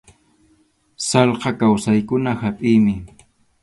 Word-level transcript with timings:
Sallqa 1.09 1.51
kawsaqkuna 1.59 2.31
hapʼiymi. 2.41 2.93